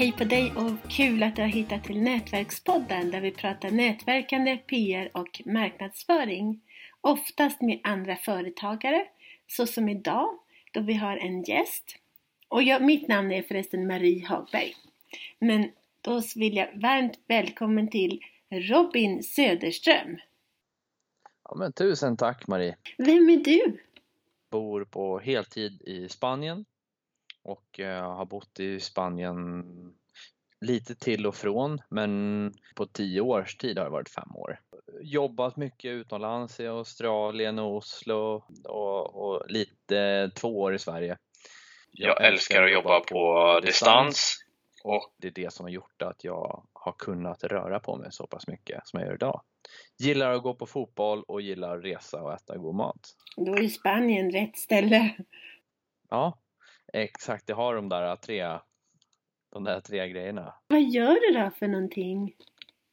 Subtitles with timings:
[0.00, 4.56] Hej på dig och kul att du har hittat till Nätverkspodden där vi pratar nätverkande,
[4.56, 6.60] PR och marknadsföring.
[7.00, 9.06] Oftast med andra företagare,
[9.46, 10.28] så som idag
[10.72, 11.96] då vi har en gäst.
[12.48, 14.74] Och jag, mitt namn är förresten Marie Hagberg.
[15.38, 15.70] Men
[16.00, 18.20] då vill jag varmt välkommen till
[18.50, 20.18] Robin Söderström.
[21.44, 22.76] Ja, men tusen tack Marie.
[22.98, 23.78] Vem är du?
[24.50, 26.64] Bor på heltid i Spanien
[27.42, 29.64] och eh, har bott i Spanien
[30.60, 34.60] lite till och från men på tio års tid har det varit fem år.
[35.02, 41.18] Jobbat mycket utomlands i Australien och Oslo och, och lite två år i Sverige.
[41.92, 44.44] Jag älskar att jobba på distans
[44.84, 48.26] och det är det som har gjort att jag har kunnat röra på mig så
[48.26, 49.42] pass mycket som jag gör idag.
[49.98, 53.00] Gillar att gå på fotboll och gillar att resa och äta god mat.
[53.36, 55.16] Då är Spanien rätt ställe.
[56.08, 56.38] Ja,
[56.92, 57.46] exakt.
[57.46, 58.58] Det har de där tre,
[59.52, 60.54] de där tre grejerna.
[60.66, 62.34] Vad gör du då för någonting?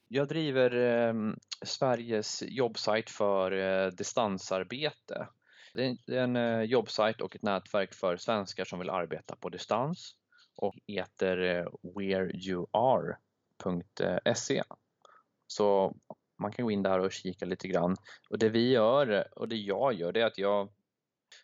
[0.08, 1.14] Jag driver eh,
[1.62, 5.28] Sveriges jobbsajt för eh, distansarbete.
[5.74, 10.16] Det är, en eh, jobbsajt och ett nätverk för svenskar som vill arbeta på distans
[10.56, 14.62] och heter eh, whereyouare.se.
[15.46, 15.96] Så
[16.38, 17.96] man kan gå in där och kika lite grann.
[18.30, 20.68] Och det vi gör och det jag gör det är att jag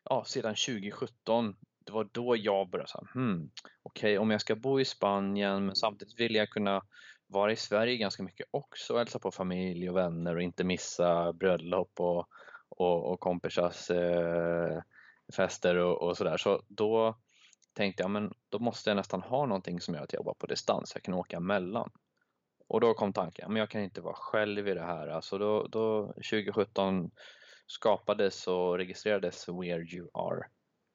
[0.05, 3.50] ja, sedan 2017 det var då jag började säga, hmm,
[3.82, 6.82] okej okay, om jag ska bo i Spanien men samtidigt vill jag kunna
[7.27, 11.32] vara i Sverige ganska mycket också, och hälsa på familj och vänner och inte missa
[11.32, 12.28] bröllop och,
[12.68, 14.82] och, och kompisars eh,
[15.36, 16.36] fester och, och sådär.
[16.36, 17.18] Så då
[17.72, 20.46] tänkte jag, men då måste jag nästan ha någonting som gör att jag jobbar på
[20.46, 21.90] distans, jag kan åka emellan.
[22.68, 25.08] Och då kom tanken, men jag kan inte vara själv i det här.
[25.08, 27.10] Alltså då, då 2017
[27.66, 30.46] skapades och registrerades Where You Are.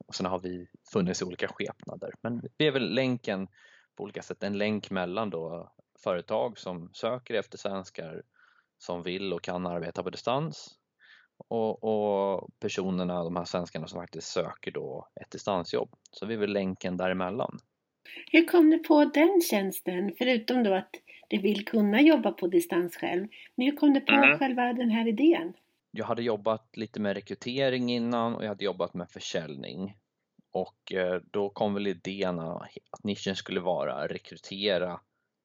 [0.09, 2.13] Och sen har vi funnits i olika skepnader.
[2.21, 3.47] Men vi är väl länken
[3.95, 5.71] på olika sätt, en länk mellan då
[6.03, 8.23] företag som söker efter svenskar
[8.77, 10.79] som vill och kan arbeta på distans
[11.47, 15.89] och, och personerna, de här svenskarna som faktiskt söker då ett distansjobb.
[16.11, 17.59] Så vi är väl länken däremellan.
[18.31, 20.13] Hur kom du på den tjänsten?
[20.17, 20.91] Förutom då att
[21.27, 23.27] du vill kunna jobba på distans själv.
[23.55, 24.39] Men hur kom du på mm.
[24.39, 25.53] själva den här idén?
[25.91, 29.95] Jag hade jobbat lite med rekrytering innan och jag hade jobbat med försäljning.
[30.51, 34.99] Och eh, då kom väl idén att nischen skulle vara rekrytera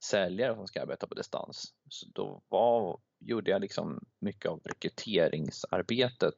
[0.05, 1.75] säljare som ska arbeta på distans.
[1.89, 6.35] Så då var, gjorde jag liksom mycket av rekryteringsarbetet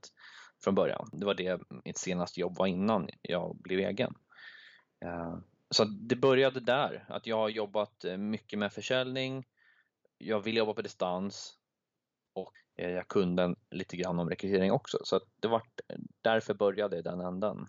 [0.65, 1.09] från början.
[1.13, 4.15] Det var det mitt senaste jobb var innan jag blev egen.
[5.05, 5.39] Eh,
[5.71, 9.47] så det började där, att jag har jobbat eh, mycket med försäljning,
[10.19, 11.59] jag vill jobba på distans
[12.33, 14.99] och jag kunde lite grann om rekrytering också.
[15.05, 15.63] Så det var
[16.23, 17.67] därför började i den änden.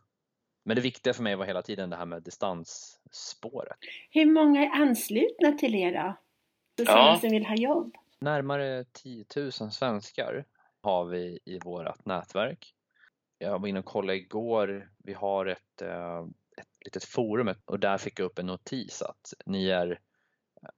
[0.68, 3.78] Men det viktiga för mig var hela tiden det här med distansspåret.
[4.10, 6.16] Hur många är anslutna till er då?
[6.84, 7.18] Ja.
[7.22, 7.96] som vill ha jobb?
[8.20, 10.46] Närmare 10 000 svenskar
[10.82, 12.74] har vi i vårt nätverk.
[13.38, 16.20] Jag var inne och kollade igår, vi har ett, eh,
[16.58, 20.00] ett litet forum och där fick jag upp en notis att ni, är,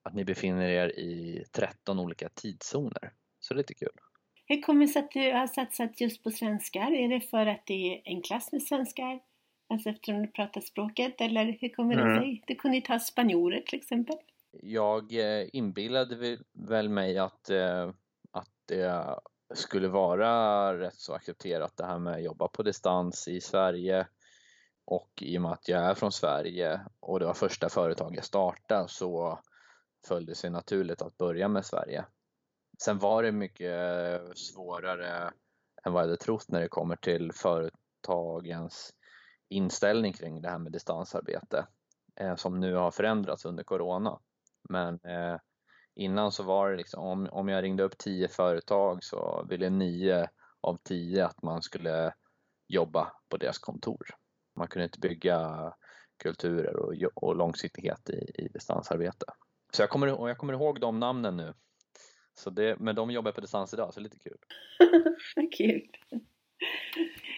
[0.04, 3.14] att ni befinner er i 13 olika tidszoner.
[3.40, 3.98] Så det är lite kul.
[4.46, 6.92] Hur kommer det sig att du har satsat just på svenskar?
[6.92, 9.29] Är det för att det är enklast med svenskar?
[9.70, 12.20] Alltså eftersom du pratar språket eller hur kommer det mm.
[12.20, 12.44] sig?
[12.48, 14.16] Du kunde ju ta spanjorer till exempel.
[14.52, 17.90] Jag eh, inbillade väl mig att, eh,
[18.32, 19.20] att det
[19.54, 24.08] skulle vara rätt så accepterat det här med att jobba på distans i Sverige
[24.86, 28.26] och i och med att jag är från Sverige och det var första företaget jag
[28.26, 29.40] startade så
[30.08, 32.06] föll det sig naturligt att börja med Sverige.
[32.84, 35.32] Sen var det mycket svårare
[35.84, 38.94] än vad jag hade trott när det kommer till företagens
[39.50, 41.68] inställning kring det här med distansarbete
[42.20, 44.20] eh, som nu har förändrats under Corona.
[44.70, 45.38] Men eh,
[45.96, 50.30] innan så var det liksom, om, om jag ringde upp tio företag så ville nio
[50.62, 52.14] av tio att man skulle
[52.68, 54.08] jobba på deras kontor.
[54.56, 55.74] Man kunde inte bygga
[56.24, 59.26] kulturer och, och långsiktighet i, i distansarbete.
[59.72, 61.54] Så jag kommer, jag kommer ihåg de namnen nu.
[62.34, 64.38] Så det, men de jobbar på distans idag, så det är lite kul.
[65.58, 65.90] kul!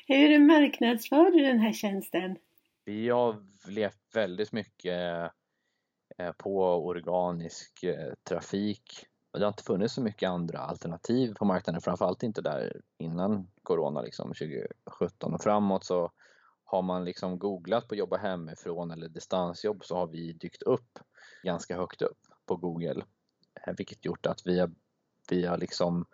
[0.07, 2.37] Hur marknadsför du den här tjänsten?
[2.85, 5.31] Vi har levt väldigt mycket
[6.17, 9.05] eh, på organisk eh, trafik.
[9.33, 14.01] Det har inte funnits så mycket andra alternativ på marknaden, framförallt inte där innan Corona,
[14.01, 16.11] liksom 2017 och framåt så
[16.71, 20.99] har man liksom googlat på jobba hemifrån eller distansjobb så har vi dykt upp
[21.43, 23.03] ganska högt upp på Google,
[23.67, 24.71] eh, vilket gjort att vi har,
[25.31, 26.05] vi har liksom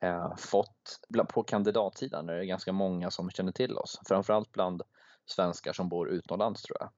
[0.00, 4.82] eh, fått, på kandidatsidan är det ganska många som känner till oss, framförallt bland
[5.26, 6.90] svenskar som bor utomlands tror jag.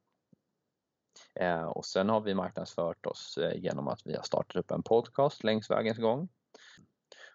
[1.35, 4.83] Eh, och sen har vi marknadsfört oss eh, genom att vi har startat upp en
[4.83, 6.29] podcast längs vägens gång.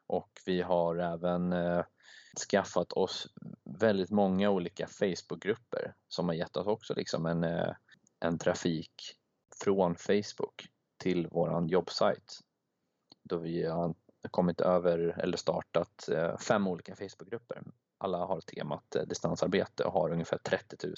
[0.08, 1.84] Och vi har även eh,
[2.50, 3.28] skaffat oss
[3.80, 7.74] väldigt många olika Facebookgrupper som har gett oss också liksom en, eh,
[8.20, 8.94] en trafik
[9.64, 12.40] från Facebook till våran jobbsajt.
[13.24, 13.96] Då vi har
[14.32, 16.10] kommit över eller startat
[16.48, 17.64] fem olika Facebookgrupper.
[17.98, 20.96] Alla har temat distansarbete och har ungefär 30 000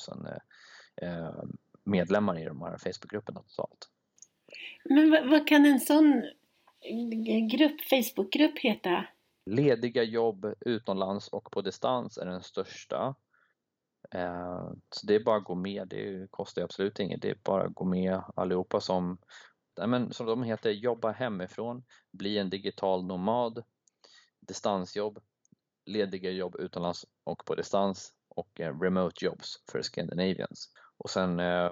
[1.83, 3.89] medlemmar i de här Facebookgrupperna totalt.
[4.83, 6.23] Men vad, vad kan en sån
[7.51, 9.05] grupp, Facebookgrupp heta?
[9.45, 13.15] Lediga jobb utomlands och på distans är den största.
[14.11, 17.21] Eh, så det är bara att gå med, det kostar absolut inget.
[17.21, 19.17] Det är bara att gå med allihopa som,
[19.77, 23.63] men, som de heter, jobba hemifrån, bli en digital nomad,
[24.39, 25.19] distansjobb,
[25.85, 30.69] lediga jobb utomlands och på distans och eh, remote jobs för Scandinavians.
[30.97, 31.71] Och sen eh,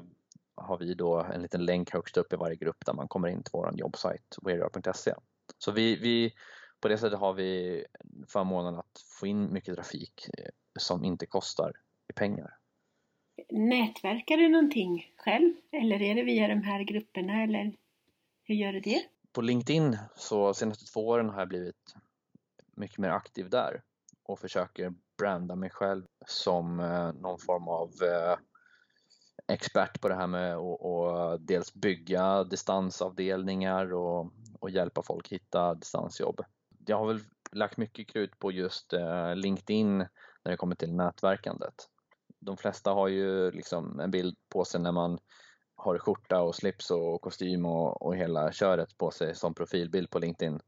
[0.56, 3.44] har vi då en liten länk högst upp i varje grupp där man kommer in
[3.44, 5.13] till vår jobbsajt wearr.se.
[5.57, 6.34] Så vi, vi,
[6.80, 7.84] på det sättet har vi
[8.28, 10.50] förmånen att få in mycket trafik eh,
[10.80, 11.72] som inte kostar
[12.10, 12.56] i pengar.
[13.50, 17.74] Nätverkar du någonting själv eller är det via de här grupperna eller
[18.50, 19.01] hur gör du det?
[19.31, 21.96] På LinkedIn så senaste två åren har jag blivit
[22.75, 23.81] mycket mer aktiv där
[24.24, 28.38] och försöker branda mig själv som eh, någon form av eh,
[29.48, 36.42] expert på det här med att dels bygga distansavdelningar och, och hjälpa folk hitta distansjobb.
[36.86, 37.19] Jag har väl
[37.51, 39.98] lagt mycket krut på just eh, LinkedIn
[40.44, 41.75] när det kommer till nätverkandet.
[42.40, 45.19] De flesta har ju liksom en bild på sig när man
[45.80, 50.20] har skjorta och slips och kostym och, och hela köret på sig som profilbild på
[50.20, 50.60] LinkedIn.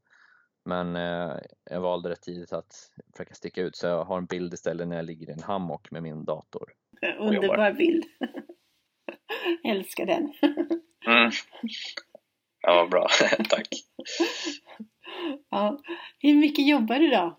[0.64, 2.74] Men eh, jag valde rätt tidigt att
[3.16, 5.90] försöka sticka ut så jag har en bild istället när jag ligger i en hammock
[5.90, 6.72] med min dator.
[7.18, 8.04] Underbar bild!
[9.64, 10.32] Älskar den.
[11.06, 11.30] mm.
[12.60, 13.08] Ja, bra.
[13.48, 13.68] Tack.
[15.50, 15.78] Ja.
[16.18, 17.38] Hur mycket jobbar du då?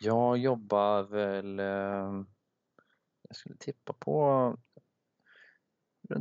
[0.00, 2.24] Jag jobbar väl, eh,
[3.28, 4.56] jag skulle tippa på,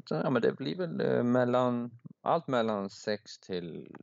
[0.09, 1.91] ja men det blir väl eh, mellan,
[2.21, 3.95] allt mellan 6 till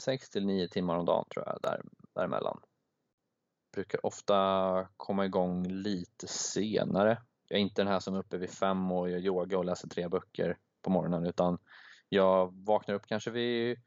[0.00, 1.82] 6 till 9 timmar om dagen tror jag, där,
[2.14, 2.60] däremellan.
[3.74, 7.18] Brukar ofta komma igång lite senare
[7.48, 9.88] jag är inte den här som är uppe vid fem och gör yoga och läser
[9.88, 11.58] tre böcker på morgonen utan
[12.08, 13.78] jag vaknar upp kanske vid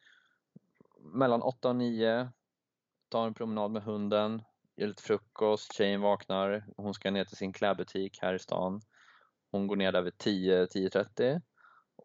[0.99, 2.31] mellan åtta och nio,
[3.09, 4.41] tar en promenad med hunden,
[4.75, 8.81] gör lite frukost, tjejen vaknar, hon ska ner till sin klädbutik här i stan.
[9.51, 11.41] Hon går ner där vid 10, 10.30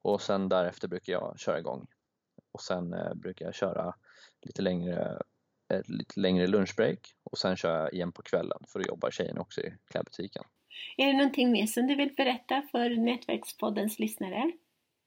[0.03, 1.87] och sen därefter brukar jag köra igång.
[2.53, 3.95] Och sen eh, brukar jag köra
[4.43, 5.23] lite längre,
[5.75, 9.39] ett lite längre lunchbreak och sen kör jag igen på kvällen för då jobbar tjejen
[9.39, 10.45] också i klädbutiken.
[10.97, 14.53] Är det någonting mer som du vill berätta för Nätverkspoddens lyssnare?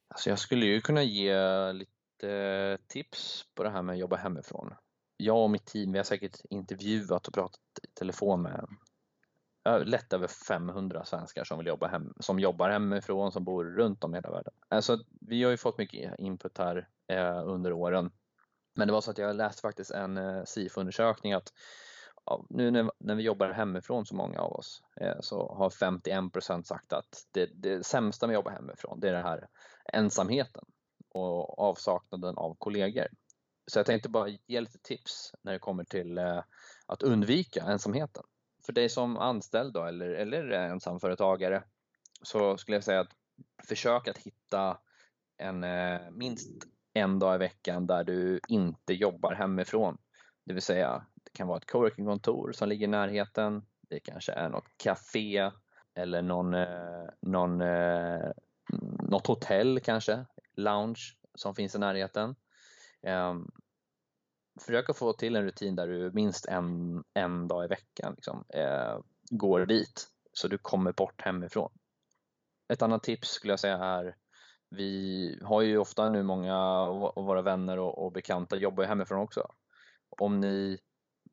[0.07, 1.35] Alltså jag skulle ju kunna ge
[1.73, 4.73] lite tips på det här med att jobba hemifrån.
[5.17, 8.67] Jag och mitt team, vi har säkert intervjuat och pratat i telefon med
[9.77, 14.13] lätt över 500 svenskar som, vill jobba hem, som jobbar hemifrån, som bor runt om
[14.13, 14.53] i hela världen.
[14.67, 18.11] Alltså, vi har ju fått mycket input här eh, under åren.
[18.75, 21.53] Men det var så att jag läste faktiskt en eh, SIFO-undersökning att
[22.49, 26.93] nu när, när vi jobbar hemifrån så många av oss eh, så har 51% sagt
[26.93, 29.47] att det, det sämsta med att jobba hemifrån det är den här
[29.93, 30.65] ensamheten
[31.09, 33.07] och avsaknaden av kollegor.
[33.67, 36.43] Så jag tänkte bara ge lite tips när det kommer till eh,
[36.85, 38.23] att undvika ensamheten.
[38.69, 41.63] För dig som anställd då, eller, eller ensamföretagare
[42.21, 43.15] så skulle jag säga att
[43.67, 44.77] försök att hitta
[45.37, 46.49] en, eh, minst
[46.93, 49.97] en dag i veckan där du inte jobbar hemifrån.
[50.45, 53.65] Det vill säga det kan vara ett coworkingkontor som ligger i närheten.
[53.89, 55.51] Det kanske är något café
[55.95, 58.31] eller någon, eh, någon, eh,
[59.09, 62.35] något hotell kanske, lounge som finns i närheten.
[63.01, 63.51] Ehm,
[64.59, 68.45] Försök att få till en rutin där du minst en, en dag i veckan liksom,
[68.49, 68.99] eh,
[69.29, 71.71] går dit så du kommer bort hemifrån.
[72.73, 74.15] Ett annat tips skulle jag säga är
[74.69, 79.51] vi har ju ofta nu många av våra vänner och, och bekanta jobbar hemifrån också.
[80.09, 80.79] Om ni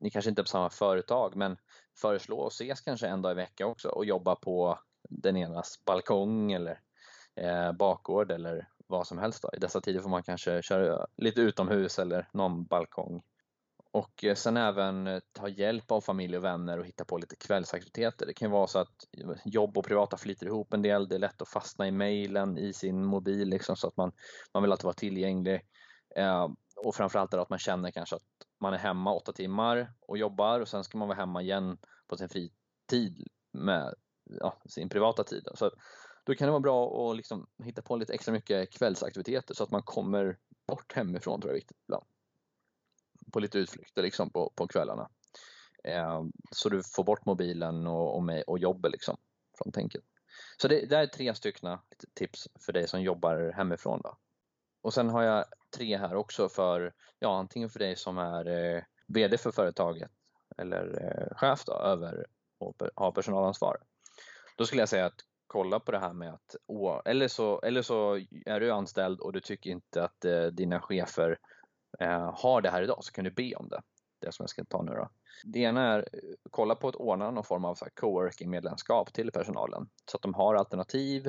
[0.01, 1.57] ni kanske inte är på samma företag, men
[2.01, 4.79] föreslå att ses kanske en dag i veckan också och jobba på
[5.09, 6.81] den enas balkong eller
[7.35, 9.43] eh, bakgård eller vad som helst.
[9.43, 9.51] Då.
[9.53, 13.23] I dessa tider får man kanske köra lite utomhus eller någon balkong.
[13.93, 17.37] Och eh, sen även eh, ta hjälp av familj och vänner och hitta på lite
[17.37, 18.27] kvällsaktiviteter.
[18.27, 18.89] Det kan vara så att
[19.19, 21.09] eh, jobb och privata flyter ihop en del.
[21.09, 24.13] Det är lätt att fastna i mejlen i sin mobil liksom, så att man,
[24.55, 25.61] man vill alltid vara tillgänglig.
[26.17, 28.23] Eh, och framförallt är det att man känner kanske att
[28.61, 32.17] man är hemma åtta timmar och jobbar och sen ska man vara hemma igen på
[32.17, 33.95] sin fritid med
[34.41, 35.49] ja, sin privata tid.
[35.55, 35.71] Så
[36.27, 39.71] då kan det vara bra att liksom hitta på lite extra mycket kvällsaktiviteter så att
[39.71, 42.05] man kommer bort hemifrån tror jag är viktigt ibland.
[43.33, 45.09] På lite utflykter liksom på, på kvällarna.
[45.85, 49.17] Eh, så du får bort mobilen och, och, med, och jobbet liksom
[49.59, 50.05] från tänket.
[50.57, 51.79] Så det, det är tre stycken
[52.15, 54.01] tips för dig som jobbar hemifrån.
[54.05, 54.19] Då.
[54.83, 55.45] Och sen har jag
[55.77, 60.11] tre här också för, ja antingen för dig som är eh, VD för företaget
[60.59, 62.27] eller eh, chef då, över
[62.59, 63.77] och har personalansvar.
[64.57, 66.57] Då skulle jag säga att kolla på det här med att,
[67.05, 71.39] eller så, eller så är du anställd och du tycker inte att eh, dina chefer
[72.01, 73.83] eh, har det här idag så kan du be om det.
[74.19, 75.09] Det som jag ska ta nu då.
[75.45, 76.05] Det ena är eh,
[76.51, 80.55] kolla på att ordna någon form av coworking medlemskap till personalen så att de har
[80.55, 81.29] alternativ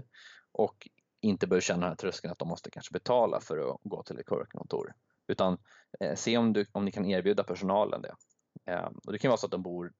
[0.51, 0.89] och
[1.21, 4.19] inte behöver känna den här tröskeln att de måste kanske betala för att gå till
[4.19, 4.93] ett coworking-kontor.
[5.27, 5.57] Utan
[5.99, 8.15] eh, se om, du, om ni kan erbjuda personalen det.
[8.71, 9.93] Eh, och det kan vara så att de bor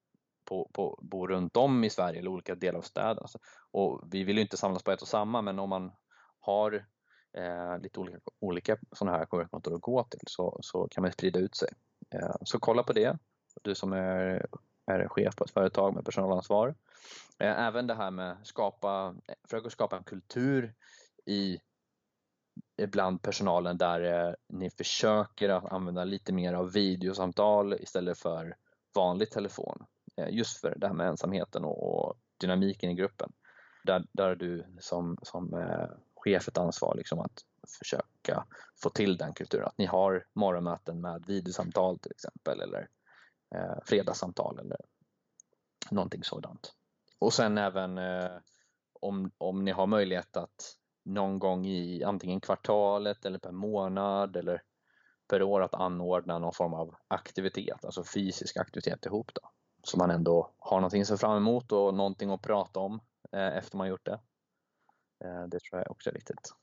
[0.48, 3.22] på, på, bor runt om i Sverige eller olika delar av städerna.
[3.22, 3.40] Alltså,
[3.72, 5.92] och vi vill ju inte samlas på ett och samma men om man
[6.40, 6.86] har
[7.38, 11.40] eh, lite olika, olika sådana här kontor att gå till så, så kan man sprida
[11.40, 11.70] ut sig.
[12.16, 13.18] Eh, så kolla på det,
[13.62, 14.48] du som är,
[14.86, 16.76] är chef på ett företag med personalansvar.
[17.40, 19.16] Eh, även det här med skapa,
[19.50, 20.74] försök skapa en kultur
[21.26, 21.60] i
[22.88, 28.56] bland personalen där eh, ni försöker att använda lite mer av videosamtal istället för
[28.96, 29.86] vanlig telefon.
[30.18, 33.32] Eh, just för det här med ensamheten och, dynamiken i gruppen.
[33.84, 37.46] Där, där du som, som eh, chef ett ansvar liksom att
[37.80, 38.46] försöka
[38.84, 39.68] få till den kulturen.
[39.68, 42.90] Att ni har morgonmöten med videosamtal till exempel eller
[43.56, 44.78] eh, fredagssamtal eller
[45.92, 46.74] någonting sådant.
[47.20, 48.32] Och sen även eh,
[48.94, 54.64] om, om ni har möjlighet att någon gång i antingen kvartalet eller per månad eller
[55.28, 59.32] per år att anordna någon form av aktivitet, alltså fysisk aktivitet ihop.
[59.34, 59.50] Då
[59.84, 63.00] så man ändå har någonting att se fram emot och någonting att prata om
[63.32, 64.20] eh, efter man gjort det.
[65.26, 66.54] Eh, det tror jag också är viktigt.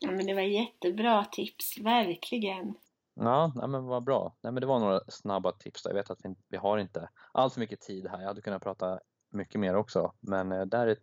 [0.00, 2.74] Ja, men det var jättebra tips, verkligen.
[3.14, 4.36] Ja, nej, men vad bra.
[4.40, 5.82] Nej, men det var några snabba tips.
[5.82, 5.90] Då.
[5.90, 8.20] Jag vet att vi, vi har inte allt för mycket tid här.
[8.20, 10.12] Jag hade kunnat prata mycket mer också.
[10.20, 10.96] Men eh, där är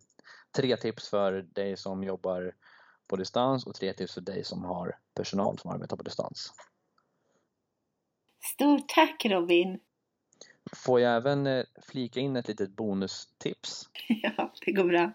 [0.55, 2.53] tre tips för dig som jobbar
[3.07, 6.53] på distans och tre tips för dig som har personal som arbetar på distans.
[8.53, 9.79] Stort tack Robin!
[10.73, 13.89] Får jag även eh, flika in ett litet bonustips?
[14.07, 15.11] Ja, det går bra.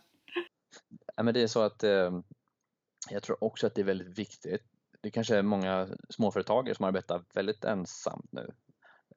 [1.17, 2.21] Ja, men det är så att eh,
[3.11, 4.63] jag tror också att det är väldigt viktigt.
[5.01, 8.53] Det kanske är många småföretagare som arbetar väldigt ensamt nu.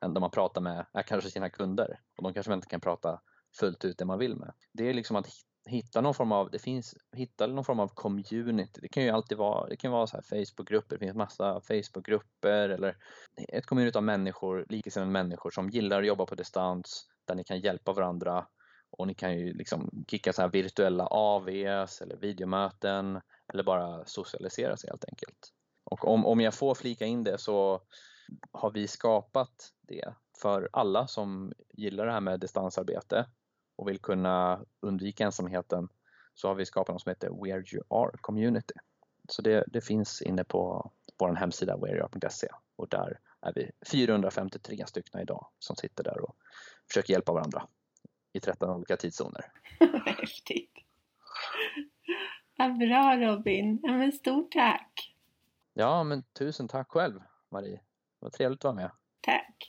[0.02, 3.22] Enda man pratar med är kanske sina kunder och de kanske inte kan prata
[3.60, 4.54] fullt ut det man vill med.
[4.72, 5.28] Det är liksom att
[5.70, 8.82] hitta någon form av, det finns, hitta någon form av community.
[8.82, 12.70] Det kan ju alltid vara, det kan vara så här Facebookgrupper, det finns massa Facebookgrupper
[12.70, 12.98] eller
[13.50, 17.60] ett community av människor, likasinnade människor som gillar att jobba på distans, där ni kan
[17.60, 18.48] hjälpa varandra
[18.92, 23.22] och ni kan ju liksom kicka så här virtuella AVs eller videomöten
[23.54, 25.54] eller bara socialisera sig helt enkelt.
[25.84, 27.82] Och om, om jag får flika in det så
[28.52, 33.26] har vi skapat det för alla som gillar det här med distansarbete
[33.80, 35.90] och vill kunna undvika ensamheten
[36.34, 38.74] så har vi skapat något som heter Where You Are Community.
[39.30, 45.22] Så det, det finns inne på vår hemsida whereyouare.se och där är vi 453 stycken
[45.22, 46.36] idag som sitter där och
[46.88, 47.68] försöker hjälpa varandra
[48.34, 49.52] i 13 olika tidszoner.
[50.06, 50.74] Häftigt!
[52.58, 53.80] Vad bra Robin!
[53.84, 55.16] Ja, men stort tack!
[55.74, 57.20] Ja, men tusen tack själv
[57.50, 57.82] Marie.
[58.20, 58.92] Var trevligt att vara med.
[59.22, 59.69] Tack!